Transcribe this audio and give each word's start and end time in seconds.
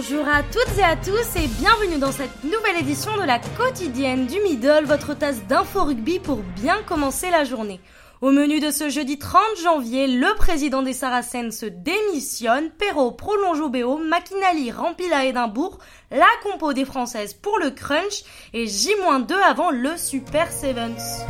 Bonjour 0.00 0.28
à 0.28 0.44
toutes 0.44 0.78
et 0.78 0.84
à 0.84 0.94
tous 0.94 1.34
et 1.34 1.48
bienvenue 1.58 1.98
dans 1.98 2.12
cette 2.12 2.44
nouvelle 2.44 2.78
édition 2.78 3.16
de 3.16 3.26
la 3.26 3.40
quotidienne 3.40 4.28
du 4.28 4.40
Middle, 4.42 4.84
votre 4.84 5.12
tasse 5.12 5.44
d'info 5.48 5.82
rugby 5.82 6.20
pour 6.20 6.36
bien 6.36 6.76
commencer 6.86 7.32
la 7.32 7.42
journée. 7.42 7.80
Au 8.20 8.30
menu 8.30 8.60
de 8.60 8.70
ce 8.70 8.90
jeudi 8.90 9.18
30 9.18 9.42
janvier, 9.64 10.06
le 10.06 10.36
président 10.36 10.82
des 10.82 10.92
Saracens 10.92 11.58
se 11.58 11.66
démissionne, 11.66 12.70
Perrault 12.70 13.10
prolonge 13.10 13.58
au 13.58 13.70
BO, 13.70 13.98
McInally 13.98 14.70
remplit 14.70 15.12
à 15.12 15.24
Édimbourg, 15.24 15.78
la 16.12 16.28
compo 16.44 16.72
des 16.72 16.84
Françaises 16.84 17.34
pour 17.34 17.58
le 17.58 17.70
crunch 17.70 18.22
et 18.54 18.68
J-2 18.68 19.34
avant 19.34 19.72
le 19.72 19.96
Super 19.96 20.52
Sevens. 20.52 21.26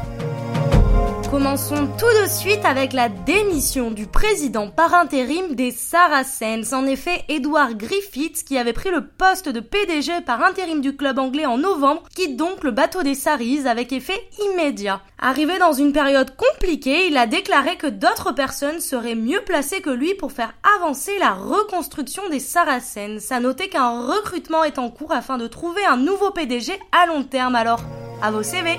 Commençons 1.31 1.89
tout 1.99 2.23
de 2.23 2.27
suite 2.27 2.65
avec 2.65 2.95
la 2.95 3.11
démission 3.11 3.91
du 3.91 4.07
président 4.07 4.71
par 4.71 4.95
intérim 4.95 5.55
des 5.55 5.73
Saracens. 5.73 6.73
En 6.73 6.87
effet, 6.87 7.23
Edward 7.29 7.75
Griffiths, 7.75 8.45
qui 8.45 8.57
avait 8.57 8.73
pris 8.73 8.91
le 8.91 9.07
poste 9.07 9.51
de 9.51 9.61
PDG 9.61 10.23
par 10.25 10.43
intérim 10.43 10.81
du 10.81 10.97
club 10.97 11.19
anglais 11.19 11.45
en 11.45 11.59
novembre, 11.59 12.05
quitte 12.15 12.39
donc 12.39 12.65
le 12.65 12.71
bateau 12.71 13.03
des 13.03 13.15
Saris 13.15 13.69
avec 13.69 13.93
effet 13.93 14.19
immédiat. 14.43 15.03
Arrivé 15.19 15.59
dans 15.59 15.75
une 15.75 15.93
période 15.93 16.35
compliquée, 16.35 17.09
il 17.09 17.19
a 17.19 17.27
déclaré 17.27 17.77
que 17.77 17.89
d'autres 17.89 18.33
personnes 18.33 18.81
seraient 18.81 19.15
mieux 19.15 19.43
placées 19.45 19.83
que 19.83 19.91
lui 19.91 20.15
pour 20.15 20.33
faire 20.33 20.55
avancer 20.79 21.13
la 21.19 21.35
reconstruction 21.35 22.23
des 22.31 22.41
Saracens. 22.41 23.31
À 23.31 23.41
noter 23.41 23.69
qu'un 23.69 24.01
recrutement 24.01 24.65
est 24.65 24.79
en 24.79 24.89
cours 24.89 25.13
afin 25.13 25.37
de 25.37 25.47
trouver 25.47 25.85
un 25.85 25.99
nouveau 25.99 26.31
PDG 26.31 26.73
à 26.91 27.07
long 27.07 27.23
terme 27.23 27.55
alors. 27.55 27.81
À 28.23 28.31
vos 28.31 28.43
CV! 28.43 28.79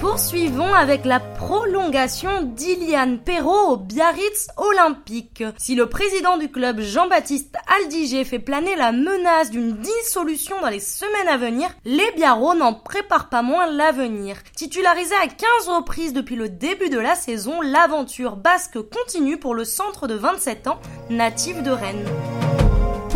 Poursuivons 0.00 0.74
avec 0.74 1.04
la 1.04 1.18
prolongation 1.18 2.42
d'Iliane 2.42 3.18
Perrault 3.18 3.72
au 3.72 3.76
Biarritz 3.76 4.48
Olympique. 4.56 5.42
Si 5.58 5.74
le 5.74 5.86
président 5.86 6.38
du 6.38 6.50
club 6.50 6.80
Jean-Baptiste 6.80 7.56
Aldiger 7.66 8.24
fait 8.24 8.38
planer 8.38 8.76
la 8.76 8.92
menace 8.92 9.50
d'une 9.50 9.76
dissolution 9.76 10.60
dans 10.60 10.68
les 10.68 10.78
semaines 10.78 11.28
à 11.28 11.36
venir, 11.36 11.68
les 11.84 12.12
Biarros 12.14 12.54
n'en 12.54 12.74
préparent 12.74 13.28
pas 13.28 13.42
moins 13.42 13.66
l'avenir. 13.66 14.36
Titularisé 14.54 15.16
à 15.16 15.26
15 15.26 15.68
reprises 15.68 16.12
depuis 16.12 16.36
le 16.36 16.48
début 16.48 16.90
de 16.90 16.98
la 16.98 17.16
saison, 17.16 17.60
l'aventure 17.60 18.36
basque 18.36 18.78
continue 18.80 19.36
pour 19.36 19.54
le 19.54 19.64
centre 19.64 20.06
de 20.06 20.14
27 20.14 20.68
ans, 20.68 20.78
natif 21.10 21.60
de 21.64 21.72
Rennes. 21.72 22.06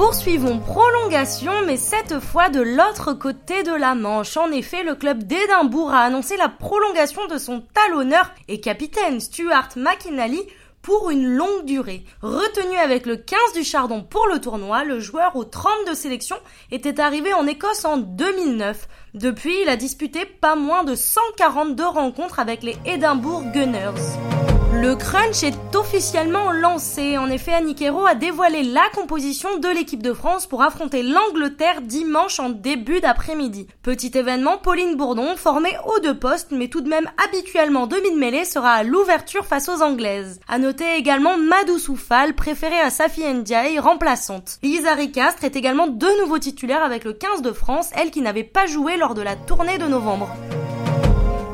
Poursuivons 0.05 0.59
prolongation, 0.59 1.53
mais 1.65 1.77
cette 1.77 2.19
fois 2.19 2.49
de 2.49 2.61
l'autre 2.61 3.13
côté 3.13 3.63
de 3.63 3.73
la 3.73 3.95
Manche. 3.95 4.37
En 4.37 4.51
effet, 4.51 4.83
le 4.83 4.97
club 4.97 5.23
d'Édimbourg 5.23 5.95
a 5.95 6.01
annoncé 6.01 6.37
la 6.37 6.49
prolongation 6.49 7.25
de 7.29 7.39
son 7.39 7.63
talonneur 7.73 8.29
et 8.49 8.59
capitaine 8.59 9.21
Stuart 9.21 9.69
McInally 9.77 10.43
pour 10.83 11.11
une 11.11 11.29
longue 11.29 11.67
durée. 11.67 12.03
Retenu 12.21 12.77
avec 12.79 13.07
le 13.07 13.17
15 13.17 13.39
du 13.55 13.63
Chardon 13.63 14.03
pour 14.03 14.27
le 14.27 14.41
tournoi, 14.41 14.83
le 14.83 14.99
joueur 14.99 15.37
aux 15.37 15.45
32 15.45 15.95
sélections 15.95 16.41
était 16.73 16.99
arrivé 16.99 17.33
en 17.33 17.47
Écosse 17.47 17.85
en 17.85 17.99
2009. 17.99 18.89
Depuis, 19.15 19.55
il 19.63 19.69
a 19.69 19.77
disputé 19.77 20.25
pas 20.25 20.57
moins 20.57 20.83
de 20.83 20.97
142 20.97 21.87
rencontres 21.87 22.41
avec 22.41 22.65
les 22.65 22.77
Edinburgh 22.87 23.53
Gunners. 23.53 24.42
Le 24.81 24.97
crunch 24.97 25.43
est 25.43 25.77
officiellement 25.77 26.51
lancé. 26.51 27.19
En 27.19 27.29
effet, 27.29 27.53
Annick 27.53 27.83
a 27.83 28.15
dévoilé 28.15 28.63
la 28.63 28.89
composition 28.95 29.59
de 29.59 29.69
l'équipe 29.69 30.03
de 30.03 30.15
France 30.15 30.47
pour 30.47 30.63
affronter 30.63 31.03
l'Angleterre 31.03 31.83
dimanche 31.83 32.41
en 32.41 32.49
début 32.49 33.01
d'après-midi. 33.01 33.67
Petit 33.83 34.11
événement, 34.17 34.57
Pauline 34.57 34.97
Bourdon, 34.97 35.37
formée 35.37 35.77
aux 35.87 36.01
deux 36.01 36.19
postes, 36.19 36.53
mais 36.53 36.69
tout 36.69 36.81
de 36.81 36.89
même 36.89 37.11
habituellement 37.23 37.87
demi-de-mêlée, 37.87 38.47
sera 38.47 38.71
à 38.71 38.83
l'ouverture 38.83 39.45
face 39.45 39.69
aux 39.69 39.83
Anglaises. 39.83 40.41
À 40.49 40.59
noter 40.59 40.97
également 40.97 41.37
Madou 41.37 41.79
Soufal, 41.79 42.35
préférée 42.35 42.81
à 42.81 42.89
Safi 42.89 43.23
Ndiaye, 43.23 43.79
remplaçante. 43.79 44.59
Lisa 44.63 44.95
Ricastre 44.95 45.45
est 45.45 45.57
également 45.57 45.87
de 45.87 46.23
nouveau 46.23 46.39
titulaire 46.39 46.83
avec 46.83 47.05
le 47.05 47.13
15 47.13 47.43
de 47.43 47.53
France, 47.53 47.91
elle 47.95 48.11
qui 48.11 48.23
n'avait 48.23 48.43
pas 48.43 48.67
joué 48.67 48.97
lors 48.97 49.15
de 49.15 49.23
la 49.23 49.37
tournée 49.37 49.77
de 49.77 49.87
novembre. 49.87 50.31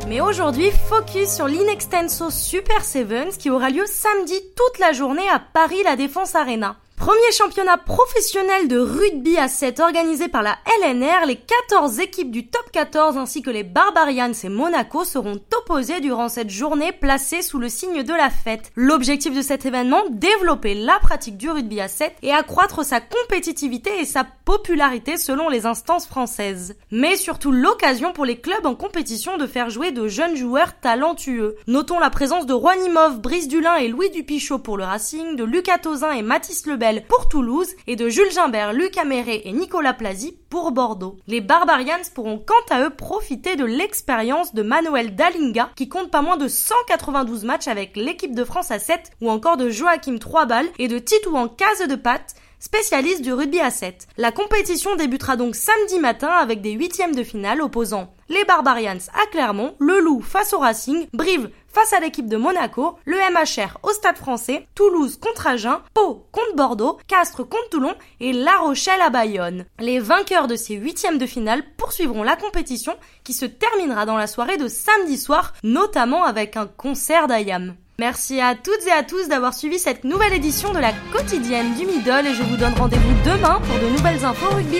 Mais 0.08 0.22
aujourd'hui, 0.22 0.70
focus 0.70 1.28
sur 1.28 1.46
l'Inextenso 1.46 2.30
Super 2.30 2.82
Sevens 2.82 3.36
qui 3.38 3.50
aura 3.50 3.68
lieu 3.68 3.84
samedi 3.84 4.40
toute 4.56 4.78
la 4.78 4.92
journée 4.92 5.28
à 5.28 5.38
Paris 5.38 5.82
La 5.84 5.96
Défense 5.96 6.34
Arena. 6.34 6.76
Premier 6.98 7.32
championnat 7.32 7.76
professionnel 7.76 8.66
de 8.66 8.76
rugby 8.76 9.38
à 9.38 9.46
7 9.46 9.78
organisé 9.78 10.26
par 10.26 10.42
la 10.42 10.58
LNR, 10.82 11.26
les 11.26 11.36
14 11.36 12.00
équipes 12.00 12.32
du 12.32 12.48
top 12.48 12.70
14 12.72 13.16
ainsi 13.16 13.40
que 13.40 13.50
les 13.50 13.62
Barbarians 13.62 14.32
et 14.42 14.48
Monaco 14.48 15.04
seront 15.04 15.40
opposées 15.56 16.00
durant 16.00 16.28
cette 16.28 16.50
journée 16.50 16.90
placée 16.90 17.40
sous 17.40 17.60
le 17.60 17.68
signe 17.68 18.02
de 18.02 18.12
la 18.12 18.30
fête. 18.30 18.72
L'objectif 18.74 19.34
de 19.34 19.42
cet 19.42 19.64
événement, 19.64 20.02
développer 20.10 20.74
la 20.74 20.98
pratique 20.98 21.36
du 21.36 21.48
rugby 21.48 21.80
à 21.80 21.86
7 21.86 22.16
et 22.22 22.32
accroître 22.32 22.84
sa 22.84 23.00
compétitivité 23.00 24.00
et 24.00 24.04
sa 24.04 24.24
popularité 24.44 25.18
selon 25.18 25.48
les 25.48 25.66
instances 25.66 26.06
françaises. 26.06 26.76
Mais 26.90 27.16
surtout 27.16 27.52
l'occasion 27.52 28.12
pour 28.12 28.24
les 28.24 28.40
clubs 28.40 28.66
en 28.66 28.74
compétition 28.74 29.36
de 29.36 29.46
faire 29.46 29.70
jouer 29.70 29.92
de 29.92 30.08
jeunes 30.08 30.36
joueurs 30.36 30.78
talentueux. 30.80 31.56
Notons 31.68 32.00
la 32.00 32.10
présence 32.10 32.46
de 32.46 32.54
Rouanimov, 32.54 33.20
Brice 33.20 33.46
Dulin 33.46 33.76
et 33.76 33.88
Louis 33.88 34.10
Dupichot 34.10 34.58
pour 34.58 34.76
le 34.76 34.84
Racing, 34.84 35.36
de 35.36 35.44
Lucas 35.44 35.78
Tozin 35.78 36.12
et 36.12 36.22
Mathis 36.22 36.66
Pour 37.06 37.28
Toulouse 37.28 37.68
et 37.86 37.96
de 37.96 38.08
Jules 38.08 38.32
Gimbert, 38.32 38.72
Luc 38.72 38.96
Améré 38.96 39.42
et 39.44 39.52
Nicolas 39.52 39.92
Plazy 39.92 40.38
pour 40.48 40.72
Bordeaux. 40.72 41.18
Les 41.26 41.42
Barbarians 41.42 42.00
pourront 42.14 42.38
quant 42.38 42.74
à 42.74 42.82
eux 42.82 42.90
profiter 42.90 43.56
de 43.56 43.66
l'expérience 43.66 44.54
de 44.54 44.62
Manuel 44.62 45.14
Dalinga 45.14 45.68
qui 45.76 45.90
compte 45.90 46.10
pas 46.10 46.22
moins 46.22 46.38
de 46.38 46.48
192 46.48 47.44
matchs 47.44 47.68
avec 47.68 47.94
l'équipe 47.94 48.34
de 48.34 48.42
France 48.42 48.70
à 48.70 48.78
7 48.78 49.10
ou 49.20 49.30
encore 49.30 49.58
de 49.58 49.68
Joachim 49.68 50.16
Troisbal 50.16 50.66
et 50.78 50.88
de 50.88 50.98
Titou 50.98 51.36
en 51.36 51.48
case 51.48 51.86
de 51.86 51.94
patte 51.94 52.34
spécialiste 52.58 53.22
du 53.22 53.32
rugby 53.32 53.60
à 53.60 53.70
7. 53.70 54.08
La 54.16 54.32
compétition 54.32 54.96
débutera 54.96 55.36
donc 55.36 55.54
samedi 55.54 55.98
matin 55.98 56.28
avec 56.28 56.60
des 56.60 56.72
huitièmes 56.72 57.14
de 57.14 57.24
finale 57.24 57.60
opposant 57.60 58.12
les 58.28 58.44
Barbarians 58.44 58.98
à 59.14 59.26
Clermont, 59.30 59.74
le 59.78 60.00
Loup 60.00 60.20
face 60.20 60.52
au 60.52 60.58
Racing, 60.58 61.06
Brive 61.12 61.50
face 61.68 61.92
à 61.92 62.00
l'équipe 62.00 62.28
de 62.28 62.36
Monaco, 62.36 62.98
le 63.04 63.16
MHR 63.16 63.78
au 63.82 63.90
Stade 63.90 64.16
français, 64.16 64.66
Toulouse 64.74 65.18
contre 65.18 65.46
Agen, 65.46 65.78
Pau 65.94 66.26
contre 66.32 66.56
Bordeaux, 66.56 66.98
Castres 67.06 67.48
contre 67.48 67.68
Toulon 67.70 67.94
et 68.20 68.32
La 68.32 68.56
Rochelle 68.58 69.00
à 69.00 69.10
Bayonne. 69.10 69.64
Les 69.78 70.00
vainqueurs 70.00 70.46
de 70.46 70.56
ces 70.56 70.74
huitièmes 70.74 71.18
de 71.18 71.26
finale 71.26 71.62
poursuivront 71.76 72.22
la 72.22 72.36
compétition 72.36 72.96
qui 73.24 73.32
se 73.32 73.46
terminera 73.46 74.06
dans 74.06 74.16
la 74.16 74.26
soirée 74.26 74.56
de 74.56 74.68
samedi 74.68 75.16
soir, 75.16 75.54
notamment 75.62 76.24
avec 76.24 76.56
un 76.56 76.66
concert 76.66 77.28
d'Ayam. 77.28 77.76
Merci 78.00 78.40
à 78.40 78.54
toutes 78.54 78.86
et 78.86 78.92
à 78.92 79.02
tous 79.02 79.26
d'avoir 79.26 79.52
suivi 79.52 79.76
cette 79.76 80.04
nouvelle 80.04 80.32
édition 80.32 80.72
de 80.72 80.78
la 80.78 80.92
quotidienne 81.12 81.74
du 81.74 81.84
Middle 81.84 82.28
et 82.28 82.34
je 82.34 82.44
vous 82.44 82.56
donne 82.56 82.74
rendez-vous 82.74 83.12
demain 83.24 83.60
pour 83.60 83.76
de 83.76 83.88
nouvelles 83.88 84.24
infos 84.24 84.54
rugby. 84.54 84.78